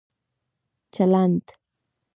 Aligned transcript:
چلند 0.93 1.41